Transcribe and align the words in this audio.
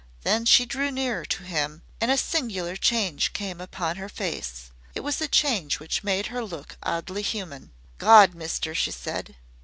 Then 0.23 0.45
she 0.45 0.65
drew 0.65 0.89
nearer 0.89 1.25
to 1.25 1.43
him, 1.43 1.83
and 2.01 2.09
a 2.09 2.17
singular 2.17 2.75
change 2.75 3.33
came 3.33 3.61
upon 3.61 3.97
her 3.97 4.09
face. 4.09 4.71
It 4.95 5.01
was 5.01 5.21
a 5.21 5.27
change 5.27 5.79
which 5.79 6.03
made 6.03 6.25
her 6.33 6.43
look 6.43 6.75
oddly 6.81 7.21
human. 7.21 7.71
"Gawd, 7.99 8.33
mister!" 8.33 8.73
she 8.73 8.89
said. 8.89 9.35